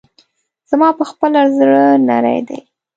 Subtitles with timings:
[0.69, 2.59] زما پخپله زړه نری دی.